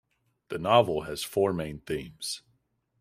The 0.47 0.57
novel 0.57 1.01
has 1.03 1.23
four 1.23 1.53
main 1.53 1.81
themes. 1.81 2.41